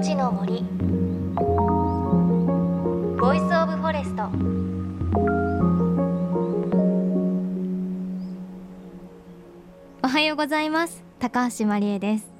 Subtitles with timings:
[0.00, 0.62] 命の森。
[3.20, 4.22] Voice of Forest。
[10.02, 11.04] おはようございます。
[11.18, 12.30] 高橋真理恵です。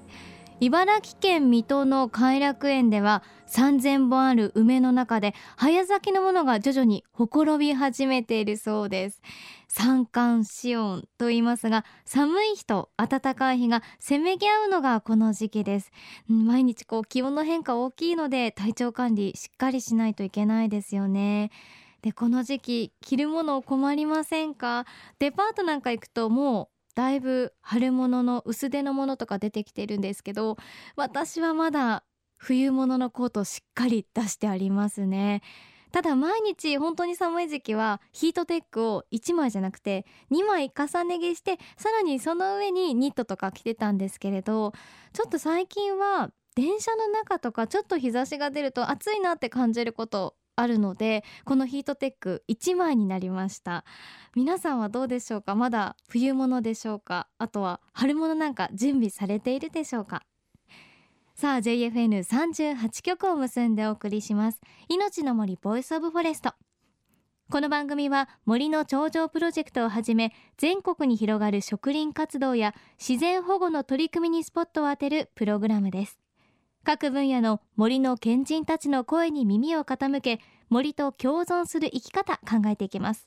[0.61, 9.21] 茨城県水戸の偕楽園では3000本ある梅の中で早咲きのものが徐々にほころび始めているそうです。
[9.69, 15.91] 三寒四温と言いますが寒い日と暖かい日がせめぎ合うのがこの時期です。
[16.29, 21.51] 毎日こう気温の変化大きいので体調管理しっかりしないといけないですよね。
[22.03, 24.87] でこの時期着るもの困りませんか？
[25.19, 30.57] デパートなんか行くともうだいぶ春物の薄手のものとか出てきてるんですけど
[30.97, 32.05] 私はまだ
[32.41, 35.43] 冬物のコートしっかり出してありますね。
[35.93, 44.73] ただ毎日本当に寒い時期はヒートテックを1枚じゃなくて2枚重ね着してさらにその上にニットとか着てたんですけれど
[45.13, 53.85] ちょっと最近は電車の中とかちょっと日差しが出ると暑いなって感じることあるのでこのヒートテック1枚になりました。
[54.37, 55.57] 皆さんはどうでしょうか？
[55.57, 57.27] まだ冬物でしょうか？
[57.39, 60.23] あとは春物なんか準備されているでしょうか？
[61.41, 64.61] さあ JFN38 曲を結んでお送りします。
[64.91, 66.53] 命の森 Voice of Forest。
[67.51, 76.19] この番組は森の頂上プロジェクトをはじめ全国に広がる植林活動や自然保護の取り組みにスポットを当てるプログラムです。
[76.85, 83.27] 各分野の森の賢人たちの声に耳を傾け森と共存する生き方考えていきます。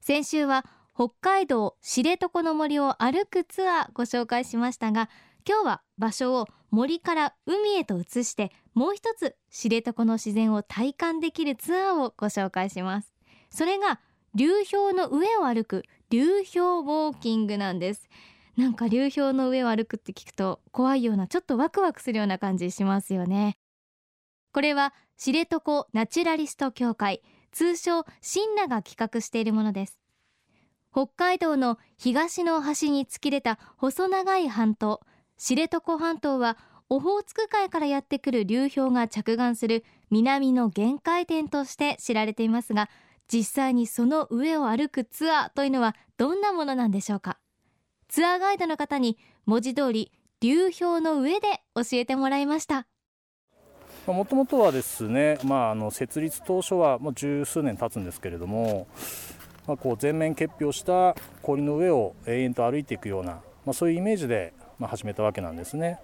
[0.00, 0.64] 先週は
[0.94, 5.08] 北海道知床の森を歩くツアーご紹介しましたが
[5.46, 13.12] 今日は場所を森から海へと移してもう一つ知床の自然を体感できるツアーをご紹介します。
[13.50, 14.00] それが
[14.34, 18.08] 流氷の上を歩く流氷ウォーキングなんです。
[18.56, 23.56] なんか流氷の上を歩くって聞くと怖いようなちょっとワクワクするような感じしますよね。
[24.52, 27.22] これは知床ナチュラリスト協会
[27.52, 29.98] 通称シンナが企画しているものです。
[30.92, 35.00] 北海道の東の端に突き出た細長い半島。
[35.38, 36.56] 知床半島は
[36.88, 42.90] オホーツク海からやってくる流氷が着岸する南の限界点として知られていますが
[43.32, 47.38] 実際にその上を歩くツアーというのはどんなものなんでしょうか？
[48.08, 49.16] ツアーガイドの方に
[49.46, 52.86] 文字通り流氷の上で教えてもらいました。
[54.06, 58.88] もともとはですね、まあ、あの設立当初はもう十数年経つんですけれども、
[59.66, 63.34] まあ、こう全面結氷した氷の上を永遠と歩いていくような、
[63.64, 65.98] まあ、そういうイメージでま、始めたわけなんですね。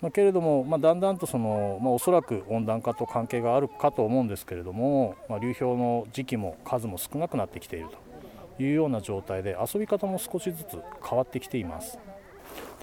[0.00, 7.88] ま、けれども、ま、だんだんとその、ま、おそらく温暖化と関係があるかと思うんですけれども、ま、流氷の時期も数も少なくなってきている
[8.56, 11.98] というような状態で遊び方も少しずつ変わってきています。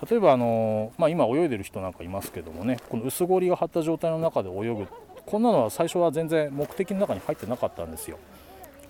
[0.08, 4.88] 例えばあの、まあ、今泳いでる人なんかいますけどもねこの薄氷が張った状態の中で泳ぐ
[5.26, 8.20] こんなのは最初は全然目的の中に入ってなかったんですよ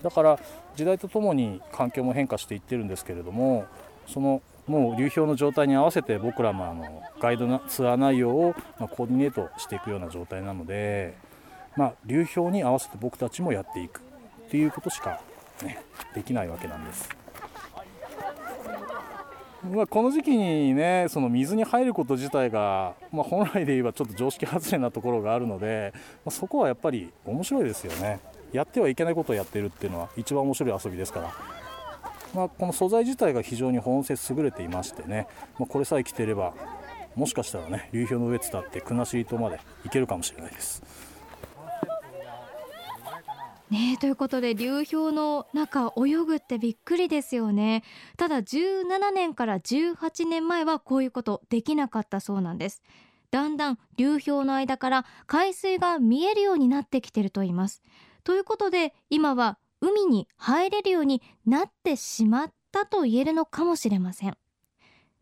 [0.02, 0.38] だから
[0.76, 3.64] 時代とともに環境も変化していってるんですけれども
[4.06, 11.16] そのもう流氷の状態に合わせて僕らもあのガイドなツアー内容をまコーディネートしていくような状態なので、
[11.76, 14.00] まあ、流氷に合わせて僕たちもやっていく
[14.46, 15.20] っていうことしか、
[15.62, 15.82] ね、
[16.14, 17.08] できないわけなんです。
[19.72, 25.92] まあ、この時期にねその水に入ること自体が、まあ、本来で言えばちょっと常識外れなところがあるので、
[26.24, 28.20] まあ、そこはやっぱり面白いですよね
[28.52, 31.34] やってはいけないことをやってるっていうのは一番面白い遊びですから
[32.34, 35.26] まあ、この素材自体が非常に保温性優れていましてね、
[35.58, 36.54] まあ、これさえ着てれば
[37.14, 40.82] もしかしたらね流氷の上伝って国後島まで行けるかもしれないです。
[43.70, 47.82] ねということで流氷の中泳ぐってびっくりですよね。
[48.16, 52.82] ただ17年から18年前はこういうことできなかったそうなんです。
[53.30, 57.82] だんだん流氷の間から海水が見えるようになってきてると言います。
[58.24, 64.36] ということで今は海に入れるようになってしまったと言えるのかもしれません。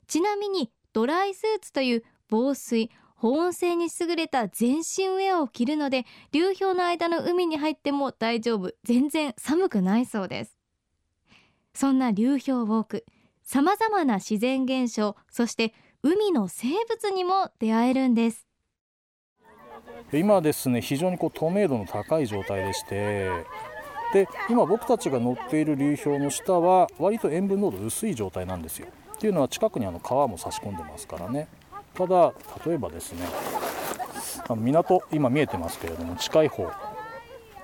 [0.06, 10.58] ちなみにドライスーツという防水保温性に優れた全身ウェアを着るので流氷の間の海に入っても大丈夫全然寒くないそうです。
[11.74, 13.04] そんな流氷ウォーク
[13.42, 18.46] さまざまな自然現象そして海の生物にも出会えるんです。
[20.12, 23.30] 今ですね非常にこう透明度の高い状態でして
[24.12, 28.86] で今僕たちが乗っている流氷の下は割と塩分濃度薄い状態なんですよ。
[29.14, 31.48] っていうのは近くにあの川も差し込んでますからね。
[31.94, 32.32] ただ
[32.64, 33.26] 例えばですね
[34.48, 36.70] あの港今見えてますけれども近い方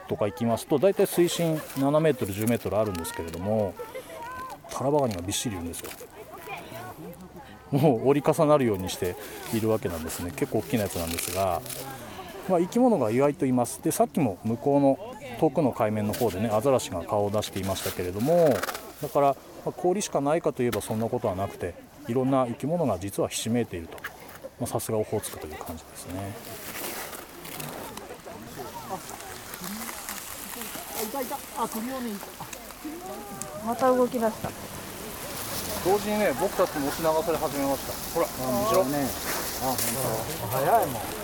[0.09, 3.75] とか行きますと大体水深7メートル10メートルあるんですけれども
[4.71, 5.91] タラバガニがびっしりいるんですよ。
[7.71, 9.17] もう折り重なるようにして
[9.55, 10.31] いるわけなんですね。
[10.37, 11.63] 結構大きなやつなんですが、
[12.49, 13.81] まあ、生き物が意外といます。
[13.83, 14.99] でさっきも向こうの
[15.41, 18.55] 遠くの海面の方でねアザラシが顔を出していましたけれども
[19.01, 21.75] だから、まあ、氷しかないかといえばそんなことはなくて
[22.09, 23.99] いろんな生き物が実はひしめいていると。
[24.67, 26.33] さすがオホーツクという感じですね。
[33.67, 34.51] また動き出した。
[35.85, 37.93] 同時にね僕たちも押し流され始めました。
[38.15, 39.09] ほら後ろね。
[39.63, 39.77] あ本
[40.41, 41.22] 当早いもん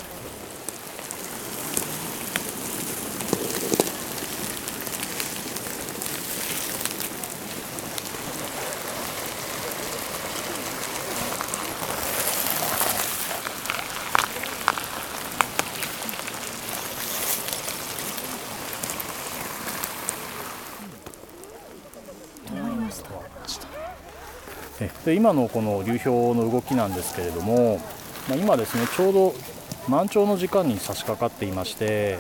[25.09, 27.81] で今のこの流氷の動きなんですけれども、
[28.29, 29.35] まあ、今ですねちょうど
[29.89, 32.19] 満潮の時間に差し掛かっていまして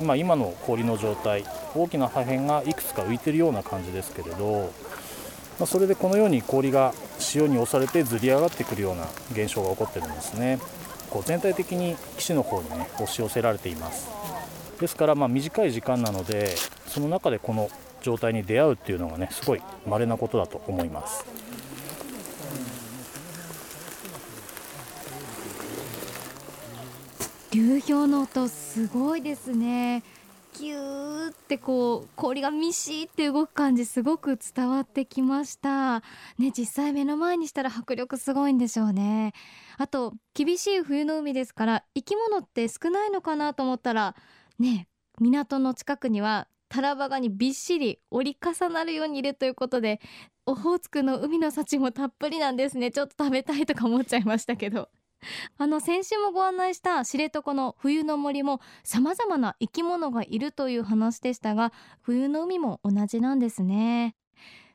[0.00, 1.44] 今今の氷の状態
[1.74, 4.72] 大きな破片がいくつか浮いているような感じですけれど、
[5.58, 10.60] まあ、それでこのように氷が潮に押されてずり上がってくるような現象が起こってるんですね。
[11.10, 14.08] こう全体的に岸の方にね押し寄せられています。
[14.80, 16.54] ですからま短い時間なので
[16.86, 17.68] その中でこの
[18.00, 21.39] 状態に出会うっていうのがねすごい稀なことだと思います。
[27.52, 30.04] 流氷の音すごいですね。
[30.56, 36.00] ギューってこう氷がミシーって動く感じすごく伝わってきました。
[36.38, 39.32] ね実際目の前にしたら迫力すごいんでしょうね。
[39.78, 44.14] あと厳しい冬の海ですから生き物って少ないのかなと思ったら
[44.60, 44.86] ね
[45.18, 50.00] 港の近くにはタラバガにびっしり折り重なるようにいるということで
[50.46, 52.92] オホーツクの海の幸もたっぷりなんですね。
[52.92, 54.88] ちょっと食べたいとか思っちゃいましたけど。
[55.58, 64.16] あの先週もご案内した知床の冬の森も様々な生き物がいるという話でしたが冬の海も同じなんですね。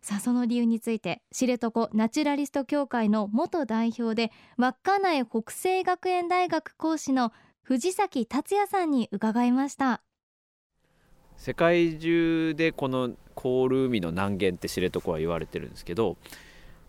[0.02, 7.34] さあその理由について知床ナチュラリスト協会の元代表で稚内北西学園大学講師の
[7.64, 10.02] 藤崎達也さんに伺いました。
[11.38, 16.18] 世界中でこの凍る海の南限って知床は言われてるんですけど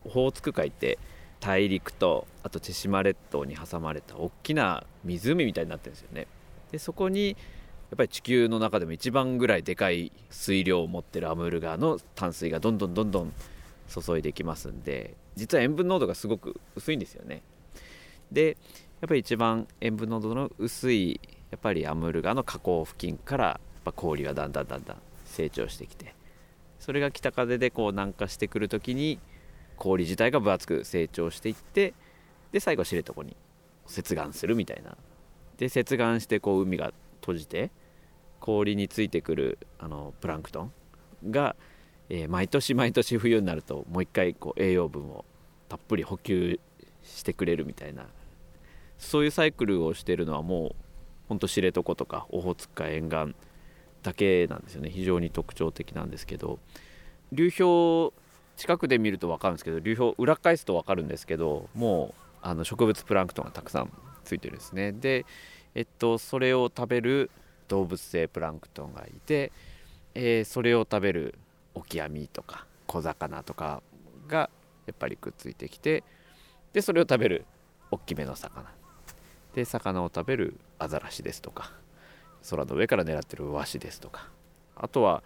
[0.05, 0.99] オホーツク海って
[1.41, 6.27] 大陸とあと千島列島に挟まれた大きな湖みたいになってるんですよね。
[6.73, 7.35] でそこにや
[7.95, 13.33] っぱり地球の中でも一番ぐらいでかい水量を持ってるアムール川の淡水がどんどんどんどん
[13.89, 17.43] 注いできますんで実は塩分濃度がすごく薄いんですよね。
[18.33, 18.57] で
[19.01, 26.15] やっぱり一番塩分濃度の薄いやっぱりアムール川の河口付近からやっぱ氷がだんだんだんだん成長してきて
[26.81, 29.21] それが北風でこう南下してくる時に
[29.77, 31.95] 氷自体が分厚く成長していって
[32.53, 33.37] で最後知床に
[33.87, 34.97] 接岸するみたいな。
[35.59, 37.71] で接岸してこう海が閉じて
[38.41, 40.73] 氷についてくるあのプランクトン
[41.31, 41.57] が、
[42.11, 45.25] えー、毎年毎年冬になるともう一回こう栄養分を
[45.69, 46.61] たっぷり補給
[47.03, 48.07] してくれるみたいな。
[48.99, 50.77] そういうサイクルをしてるのはもう
[51.29, 53.35] ほんと知床とかオホーツク海沿岸
[54.03, 54.91] だけなんですよね。
[54.91, 56.59] 非常に特徴的なんですけど。
[57.33, 58.13] 流氷
[58.57, 63.93] 近くで見ると分かるんですけど流氷裏返すと分かるんですけどもうあの植物プランクトンがたくさん
[64.25, 64.93] ついてるんですね。
[64.93, 65.27] で
[65.75, 67.31] えっとそれを食べる
[67.69, 69.53] 動物性プランクトンがいて、
[70.15, 71.35] えー、それを食べる
[71.75, 73.83] オキアミとか小魚とか
[74.29, 74.49] が
[74.87, 76.05] やっぱりくっついてきて
[76.73, 77.45] でそれを食べる
[77.91, 78.65] 大きめの魚。
[79.55, 81.73] で魚を食べるアザラシですとか
[82.51, 84.29] 空の上から狙ってるワシですとか
[84.77, 85.23] あとは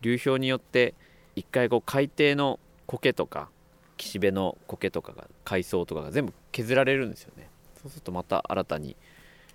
[0.00, 0.94] 流氷によって
[1.36, 3.48] 一回こう海底の苔とか
[3.96, 7.48] 岸辺の苔とかが海藻とかが全部削られるんですよね。
[7.80, 8.96] そうするとまた新たに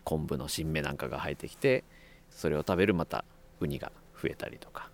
[0.03, 1.83] 昆布の新芽なんかが生えてきて
[2.29, 3.25] それを食べるまた
[3.59, 4.89] ウニが増えたりとか。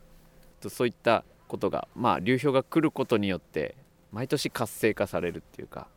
[0.68, 3.76] そういったことがまあ流氷が来ることによって
[4.12, 5.88] 毎年活性化されるっていうか。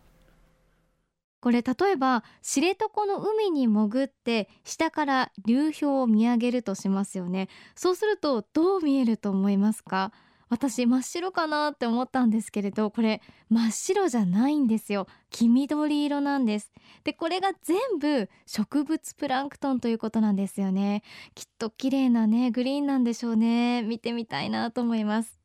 [1.40, 7.48] これ例えば知床の海に潜って下から流氷を見上げるとしますよね。
[7.76, 10.12] そうするとどう見えると思いますか？
[10.48, 15.06] 私真っ白かなって思ったんですけれどこれ真っ白じゃないんですよ。
[15.30, 16.72] 黄緑色なんです。
[17.04, 21.02] でこれが全部植物プランクトンということなんですよね。
[21.34, 23.82] きっと綺麗なねグリーンなんでしょうね。
[23.82, 25.38] 見てみたいなと思います。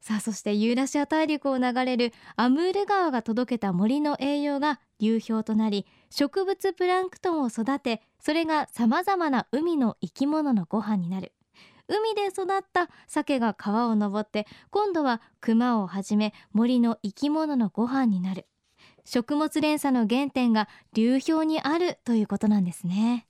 [0.00, 11.32] さあそしてユーラシア大陸を流れるアムール川が届けた森の栄養が流氷となり植物プランクトンを育てそれがさまざまな海の生き物のご飯になる。
[11.88, 18.46] 海で育った鮭が川を登って今度は熊をはじめ森の生き物のご飯になる。
[19.06, 23.26] 食物連鎖の原点が流氷にあるということなんですね。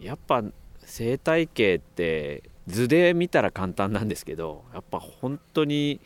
[0.00, 0.42] やっぱ
[0.84, 6.00] 生態系って図で見たら簡単なんですけどやっぱ本当に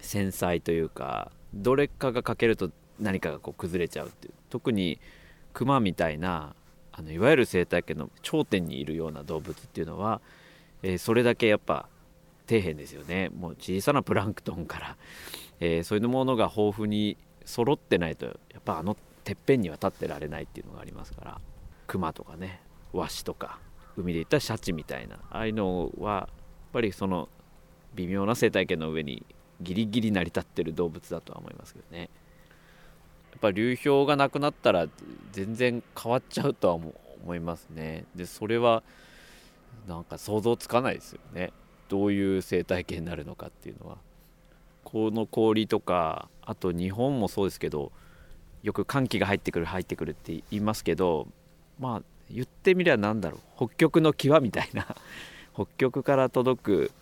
[0.00, 4.34] 繊細というかどれかが欠けると何かがこう崩れちゃうっていう。
[4.48, 4.98] 特に
[5.52, 6.54] クマみたいな
[6.92, 10.22] あのいわゆる生態系の頂点にいるような動物っていうのは、
[10.82, 11.88] えー、それだけやっぱ
[12.48, 13.30] 底辺ですよね。
[13.30, 14.96] もう小さなプランクトンから、
[15.60, 21.40] えー、そういうものが豊富に揃ってないとやっぱあのてっぺんには立ってられないっていうのがありますから。
[21.86, 22.60] クマとかね
[22.92, 23.60] ワシとか
[23.96, 25.16] 海でいったシャチみたいな。
[25.30, 26.28] ああいうのはやっ
[26.72, 27.28] ぱりその
[27.94, 29.24] 微妙な生態系の上に
[29.60, 32.10] ギリギリ成り立ってる動物だとは思いますけどね。
[33.32, 34.86] やっぱ流氷がなくなったら
[35.32, 38.04] 全然変わっちゃうとは思いますね。
[38.14, 38.82] でそれは
[39.86, 41.52] なんか想像つかないですよね。
[41.88, 43.98] どういう生態系になるのかっていうのは。
[44.84, 47.90] この氷とかあと日本もそうですけど
[48.62, 51.26] よく寒気が入ってくる入ってくるって言いますけど
[51.80, 53.66] まあ言ってみりゃ何だろう。
[53.66, 54.86] 北極の際みたいな。
[55.54, 56.92] 北極から届く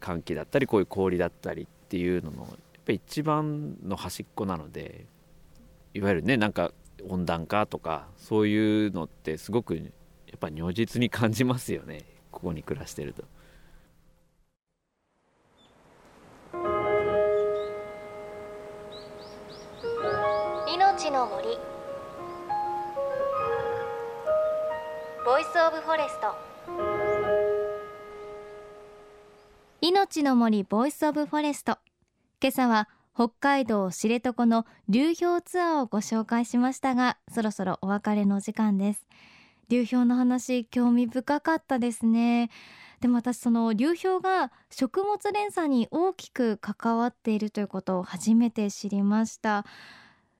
[0.00, 2.48] 寒気だったりこういう氷だったりっていうののやっ
[2.84, 5.06] ぱ一番の端っこなので
[5.94, 6.72] いわゆるねなんか
[7.08, 9.92] 温暖化とかそういうのってすごく
[10.30, 12.04] やっぱ如実に感じますよね。
[12.30, 13.24] ここに暮らしてると。
[20.72, 21.58] 命の森。
[25.24, 26.34] Voice of Forest。
[29.80, 31.78] 命の森 Voice of Forest。
[32.40, 39.06] 今朝は北海道知床の流氷ツアーをご紹介しましたがそろそろお別れの時間です
[39.70, 42.50] 流氷の話興味深かったですね。
[43.00, 49.64] でも私その流氷が食物連鎖に大きく関わっているということを初めて知りました。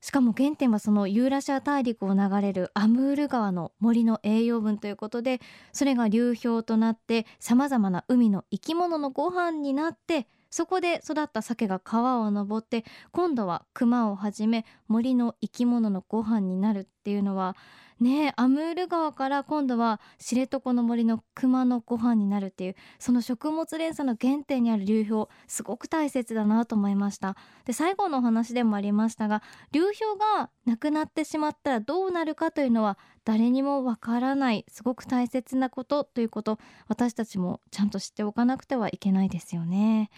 [0.00, 5.40] しかも原点はそのユーラシア大陸を流れるアムール川の森の栄養分ということで
[5.72, 17.54] それが流氷となってさまざまな海の生き物のご飯になってそこで育った鮭が川を登って今度はクマをはじめ森の生き物のご飯になるっていうのは
[18.00, 27.36] ねアムール川から今度は知床の森の熊のご飯になるっていうその食物連鎖の原点にある流氷すごく大切だなと思いました。
[27.64, 29.42] で最後のお話でもありましたが
[29.72, 40.10] 流氷がなくなってしまったらどうなるかというのは誰にもわからないすごく大切なことということ私たちもちゃんと知っておかなくてはいけないですよね。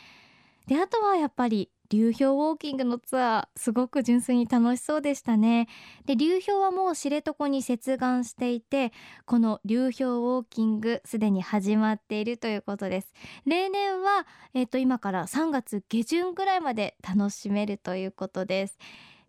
[0.67, 5.69] であとはやっぱり流氷ウォーキングのツアーすごく純粋に楽しそうでしたね。
[6.07, 8.93] で流氷はもう知床に接岸していて
[9.27, 13.13] この流氷ウォーキングすでに始まっているということです。
[13.45, 18.79] 例年はえっ、ー、と今から3月下旬ぐらいまで楽しめるということです。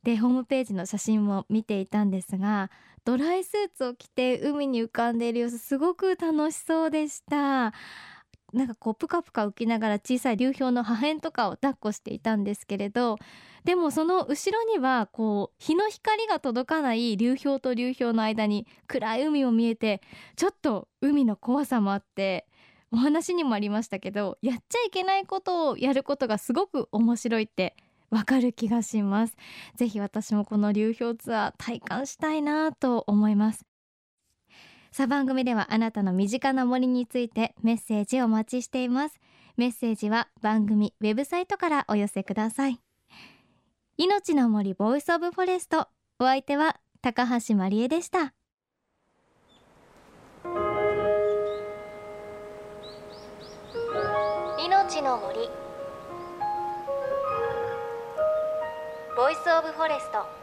[0.03, 2.71] でホームページの写真も見ていたんですが
[3.03, 7.73] ドライスーツを着て海に浮かんでいる様子すごく楽しそうでした。
[8.53, 13.17] なんかこうプカプカ浮きながら小さい流氷の破片とかを抱っこしていたんですけれど
[13.65, 20.01] でもその後ろにはこう日の光が届かない流氷と流氷の間に暗い海も見えて
[20.35, 22.45] ちょっと海の怖さもあって
[22.91, 27.75] お話にもありましたけどやっちゃいけないことをやることがすごく面白いって
[28.11, 29.35] わかる気がします。
[29.75, 33.65] ぜひ私もこの流氷ツアー体感したいなと思います。
[34.93, 39.19] さあ番組ではあなたの身近な森についてメッセージをお待ちしています。
[39.57, 42.79] メッセージは番組ウェブサイトからお寄せください。
[43.97, 45.87] 命の森 Voice of Forest。
[46.19, 48.35] お相手は高橋真理恵でした。
[54.63, 55.49] 命の森
[59.17, 60.42] Voice of Forest。